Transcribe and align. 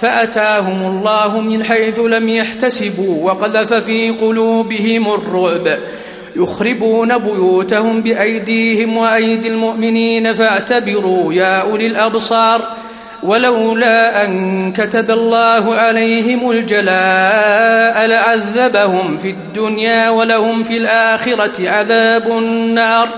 فأتاهم 0.00 0.96
الله 0.96 1.40
من 1.40 1.64
حيث 1.64 1.98
لم 1.98 2.28
يحتسبوا 2.28 3.30
وقذف 3.30 3.74
في 3.74 4.10
قلوبهم 4.10 5.14
الرعب. 5.14 5.68
يخربون 6.36 7.18
بيوتهم 7.18 8.02
بأيديهم 8.02 8.96
وأيدي 8.96 9.48
المؤمنين 9.48 10.34
فاعتبروا 10.34 11.32
يا 11.32 11.60
أولي 11.60 11.86
الأبصار. 11.86 12.62
ولولا 13.22 14.24
أن 14.24 14.72
كتب 14.72 15.10
الله 15.10 15.74
عليهم 15.74 16.50
الجلاء 16.50 18.06
لعذبهم 18.06 19.18
في 19.18 19.30
الدنيا 19.30 20.10
ولهم 20.10 20.64
في 20.64 20.76
الآخرة 20.76 21.70
عذاب 21.70 22.38
النار. 22.38 23.08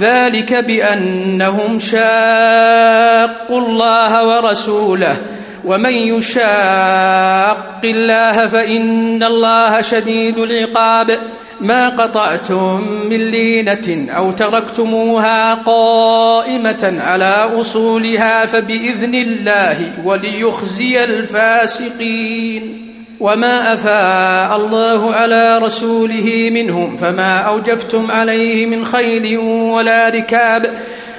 ذلك 0.00 0.54
بأنهم 0.54 1.78
شاقوا 1.78 3.60
الله 3.60 4.26
ورسوله. 4.28 5.16
ومن 5.64 5.92
يشاق 5.92 7.80
الله 7.84 8.48
فإن 8.48 9.22
الله 9.22 9.80
شديد 9.80 10.38
العقاب. 10.38 11.18
ما 11.60 11.88
قطعتم 11.88 12.88
من 13.10 13.16
لينة 13.16 14.12
أو 14.16 14.30
تركتموها 14.30 15.54
قائمة 15.54 16.94
على 17.00 17.50
أصولها 17.60 18.46
فبإذن 18.46 19.14
الله 19.14 19.92
وليخزي 20.04 21.04
الفاسقين. 21.04 22.80
وما 23.20 23.74
أفاء 23.74 24.56
الله 24.56 25.14
على 25.14 25.58
رسوله 25.58 26.50
منهم 26.52 26.96
فما 26.96 27.38
أوجفتم 27.38 28.10
عليه 28.10 28.66
من 28.66 28.84
خيل 28.84 29.38
ولا 29.38 30.08
ركاب. 30.08 30.70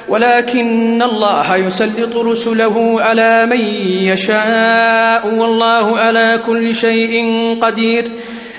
ولكن 0.07 1.01
الله 1.01 1.55
يسلط 1.55 2.15
رسله 2.15 3.01
على 3.01 3.45
من 3.45 3.59
يشاء 4.13 5.27
والله 5.27 5.99
على 5.99 6.39
كل 6.45 6.75
شيء 6.75 7.13
قدير. 7.61 8.11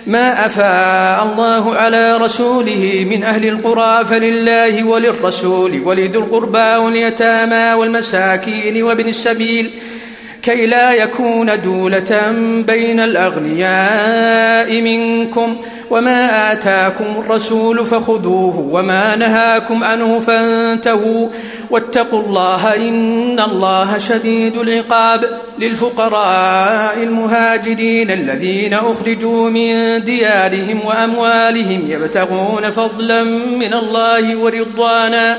ما 0.06 0.46
أفاء 0.46 1.32
الله 1.32 1.76
على 1.76 2.16
رسوله 2.16 3.06
من 3.10 3.24
أهل 3.24 3.48
القرى 3.48 4.04
فلله 4.04 4.84
وللرسول 4.84 5.82
ولذي 5.84 6.18
القربى 6.18 6.76
واليتامى 6.76 7.74
والمساكين 7.74 8.82
وابن 8.82 9.08
السبيل. 9.08 9.70
كي 10.46 10.66
لا 10.66 10.92
يكون 10.92 11.60
دولة 11.62 12.34
بين 12.66 13.00
الأغنياء 13.00 14.80
منكم. 14.80 15.56
وما 15.90 16.52
آتاكم 16.52 17.04
الرسول 17.18 17.86
فخذوه 17.86 18.68
وما 18.72 19.16
نهاكم 19.16 19.84
عنه 19.84 20.18
فانتهوا. 20.18 21.28
واتقوا 21.70 22.22
الله 22.22 22.76
إن 22.88 23.40
الله 23.40 23.98
شديد 23.98 24.56
العقاب 24.56 25.40
للفقراء 25.58 27.02
المهاجرين 27.02 28.10
الذين 28.10 28.74
أخرجوا 28.74 29.50
من 29.50 30.04
ديارهم 30.04 30.80
وأموالهم 30.86 31.82
يبتغون 31.86 32.70
فضلا 32.70 33.22
من 33.62 33.74
الله 33.74 34.36
ورضوانا. 34.36 35.38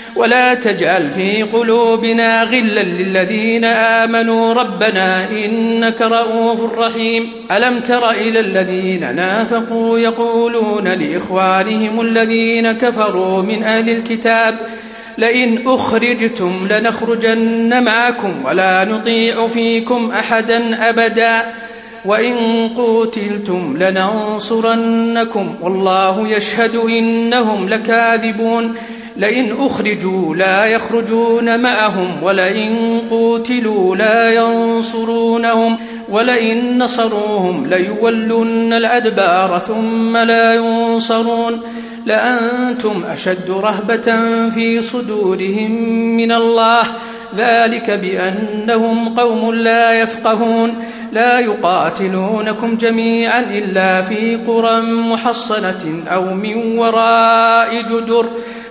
ولا 0.15 0.53
تجعل 0.53 1.09
في 1.09 1.43
قلوبنا 1.43 2.43
غلا 2.43 2.83
للذين 2.83 3.65
آمنوا. 3.65 4.53
ربنا 4.53 5.29
إنك 5.29 6.01
رؤوف 6.01 6.73
رحيم. 6.73 7.31
ألم 7.51 7.79
تر 7.79 8.11
إلى 8.11 8.39
الذين 8.39 9.15
نافقوا 9.15 9.99
يقولون 9.99 10.87
لإخوانهم 10.87 12.01
الذين 12.01 12.71
كفروا 12.71 13.41
من 13.41 13.63
أهل 13.63 13.89
الكتاب 13.89 14.55
لئن 15.17 15.67
أخرجتم 15.67 16.67
لنخرجن 16.69 17.83
معكم 17.83 18.45
ولا 18.45 18.85
نطيع 18.85 19.47
فيكم 19.47 20.11
أحدا 20.11 20.89
أبدا. 20.89 21.41
وإن 22.05 22.69
قوتلتم 22.77 23.77
لننصرنكم 23.79 25.55
والله 25.61 26.27
يشهد 26.27 26.75
إنهم 26.75 27.69
لكاذبون. 27.69 28.75
لئن 29.17 29.55
أخرجوا 29.59 30.35
لا 30.35 30.65
يخرجون 30.65 31.59
معهم 31.59 32.23
ولئن 32.23 33.01
قوتلوا 33.09 33.95
لا 33.95 34.29
ينصرونهم 34.29 35.77
ولئن 36.09 36.83
نصروهم 36.83 37.67
ليولن 37.67 38.73
الأدبار 38.73 39.61
ثم 39.67 40.17
لا 40.17 40.53
ينصرون 40.53 41.61
لأنتم 42.05 43.03
أشد 43.11 43.49
رهبة 43.49 44.05
في 44.49 44.81
صدورهم 44.81 45.71
من 46.17 46.31
الله 46.31 46.83
ذلك 47.35 47.91
بأنهم 47.91 49.09
قوم 49.09 49.53
لا 49.53 50.01
يفقهون 50.01 50.73
لا 51.11 51.39
يقاتلونكم 51.39 52.77
جميعا 52.77 53.39
إلا 53.39 54.01
في 54.01 54.35
قرى 54.35 54.81
محصنة 54.81 56.03
أو 56.13 56.33
من 56.33 56.79
وراء 56.79 57.81
جدر 57.81 58.29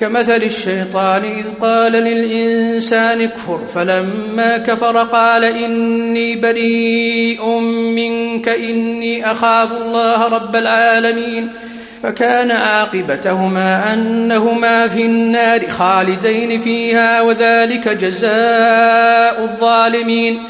كمثل 0.00 0.42
الشيطان 0.42 1.22
إذ 1.24 1.46
قال 1.60 1.92
للإنسان 1.92 3.20
اكفر 3.20 3.58
فلما 3.74 4.58
كفر 4.58 5.02
قال 5.02 5.44
إني 5.44 6.36
بريء 6.36 7.48
منك 7.70 8.48
إني 8.48 9.30
أخاف 9.30 9.72
الله 9.72 10.28
رب 10.28 10.56
العالمين. 10.56 11.52
فكان 12.02 12.50
عاقبتهما 12.50 13.92
أنهما 13.92 14.88
في 14.88 15.06
النار 15.06 15.70
خالدين 15.70 16.60
فيها 16.60 17.20
وذلك 17.20 17.88
جزاء 17.88 19.44
الظالمين. 19.44 20.42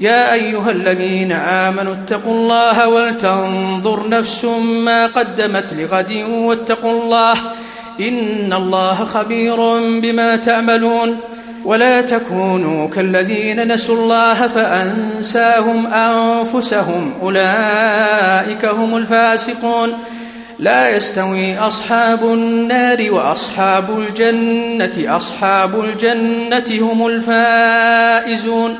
يا 0.00 0.32
أيها 0.32 0.70
الذين 0.70 1.32
آمنوا 1.32 1.94
اتقوا 1.94 2.34
الله 2.34 2.88
ولتنظر 2.88 4.08
نفس 4.08 4.44
ما 4.84 5.06
قدمت 5.06 5.74
لغد 5.74 6.12
واتقوا 6.28 7.02
الله 7.02 7.34
إن 8.08 8.52
الله 8.52 9.04
خبير 9.04 9.56
بما 10.00 10.36
تعملون 10.36 11.16
ولا 11.64 12.00
تكونوا 12.00 12.88
كالذين 12.88 13.72
نسوا 13.72 13.96
الله 13.96 14.46
فأنساهم 14.46 15.86
أنفسهم 15.86 17.12
أولئك 17.22 18.64
هم 18.64 18.96
الفاسقون 18.96 19.92
لا 20.58 20.96
يستوي 20.96 21.58
أصحاب 21.58 22.24
النار 22.24 23.12
وأصحاب 23.12 23.98
الجنة 23.98 25.16
أصحاب 25.16 25.84
الجنة 25.84 26.90
هم 26.92 27.06
الفائزون 27.06 28.76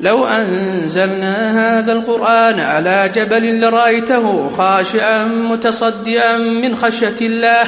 لو 0.00 0.26
أنزلنا 0.26 1.38
هذا 1.78 1.92
القرآن 1.92 2.60
على 2.60 3.10
جبل 3.14 3.60
لرأيته 3.60 4.48
خاشعا 4.48 5.24
متصدئا 5.24 6.36
من 6.38 6.76
خشية 6.76 7.14
الله 7.20 7.64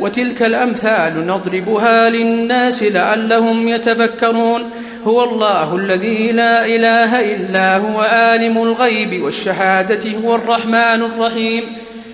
وتلك 0.00 0.42
الأمثال 0.42 1.26
نضربها 1.26 2.10
للناس 2.10 2.82
لعلهم 2.82 3.68
يتفكرون 3.68 4.70
هو 5.04 5.24
الله 5.24 5.76
الذي 5.76 6.32
لا 6.32 6.66
إله 6.66 7.34
إلا 7.36 7.76
هو 7.76 8.00
عالم 8.00 8.58
الغيب 8.58 9.22
والشهادة 9.22 10.10
هو 10.24 10.34
الرحمن 10.34 11.02
الرحيم. 11.02 11.64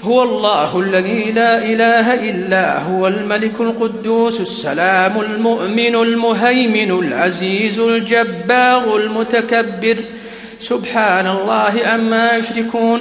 هو 0.03 0.23
الله 0.23 0.81
الذي 0.81 1.33
لا 1.33 1.59
إله 1.59 2.31
إلا 2.31 2.83
هو 2.83 3.07
الملك 3.07 3.61
القدوس 3.61 4.41
السلام 4.41 5.21
المؤمن 5.21 5.95
المهيمن 5.95 6.99
العزيز 6.99 7.79
الجبار 7.79 8.97
المتكبر. 8.97 9.97
سبحان 10.59 11.27
الله 11.27 11.73
عما 11.85 12.33
يشركون. 12.33 13.01